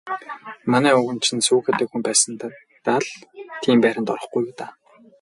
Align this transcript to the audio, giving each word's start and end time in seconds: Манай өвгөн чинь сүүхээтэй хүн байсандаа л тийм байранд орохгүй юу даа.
Манай 0.71 0.93
өвгөн 0.97 1.19
чинь 1.25 1.45
сүүхээтэй 1.47 1.87
хүн 1.89 2.01
байсандаа 2.07 2.99
л 3.03 3.09
тийм 3.63 3.77
байранд 3.81 4.11
орохгүй 4.13 4.41
юу 4.49 4.53
даа. 4.59 4.71